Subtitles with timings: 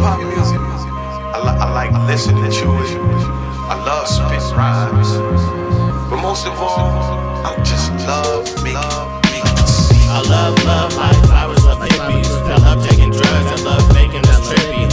[0.00, 2.90] hop music, I, li- I like listening to it.
[3.70, 5.10] I love spit rhymes.
[6.10, 6.90] But most of all,
[7.46, 8.80] I just love making
[9.30, 9.92] beats.
[10.10, 12.30] I love love like flowers love hippies.
[12.48, 13.28] I love taking drugs.
[13.28, 14.88] I love making us trippy.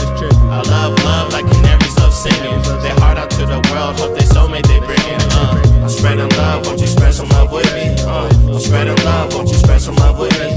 [0.52, 2.62] I love love like canaries love singing.
[2.84, 3.98] They heart out to the world.
[3.98, 5.22] Hope they soulmate they bring in.
[5.32, 6.66] Uh, I'm spreading love.
[6.68, 7.96] Won't you spread some love with me?
[8.06, 9.34] Uh, I'm spreading love.
[9.34, 10.57] Won't you spread some love with me?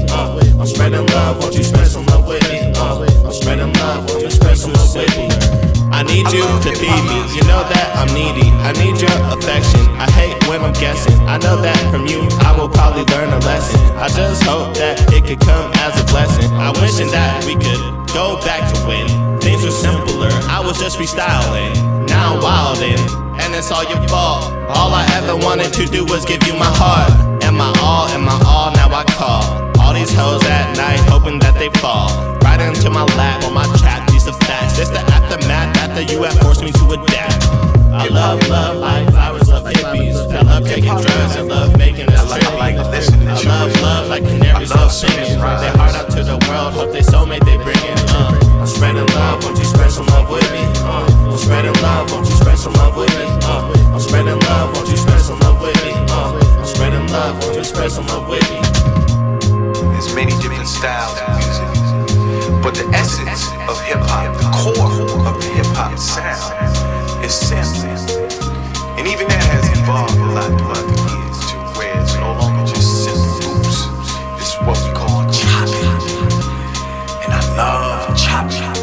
[4.95, 5.27] Love with me?
[5.91, 7.19] I need you to feed me.
[7.35, 8.49] You know that I'm needy.
[8.63, 9.83] I need your affection.
[9.99, 11.15] I hate when I'm guessing.
[11.27, 13.79] I know that from you, I will probably learn a lesson.
[13.97, 16.49] I just hope that it could come as a blessing.
[16.55, 17.81] I wishing that we could
[18.13, 19.07] go back to when
[19.39, 20.31] things were simpler.
[20.47, 21.75] I was just freestyling.
[22.07, 24.47] Now I'm wildin', and it's all your fault.
[24.71, 27.11] All I ever wanted to do was give you my heart.
[27.43, 29.43] And my all, and my all, now I call.
[29.81, 32.09] All these hoes at night, hoping that they fall.
[32.41, 34.10] Right into my lap on my trap,
[34.71, 34.79] piece.
[34.79, 37.43] It's the aftermath after you have forced me to adapt.
[37.91, 40.15] I love love like flowers love hippies.
[40.31, 41.35] I love taking drugs.
[41.35, 42.57] I love making us I like- I trippy.
[42.77, 45.25] like listening I love love like canaries I love love singing.
[45.25, 45.61] singing rhymes.
[45.61, 46.73] They heart out to the world.
[46.73, 47.97] Hope they soulmate they bring in.
[48.15, 49.43] Uh, I'm spreading love.
[49.43, 50.63] Won't you spread some love with me?
[50.87, 52.11] Uh, I'm spreading love.
[52.11, 53.27] Won't you spread some love with me?
[53.43, 54.73] Uh, I'm spreading love.
[54.75, 55.91] Won't you spread some love with me?
[56.09, 57.43] Uh, I'm spreading love.
[57.43, 58.59] Won't you spread some love with me?
[59.91, 61.90] There's many different styles of music.
[78.15, 78.80] chop, chop.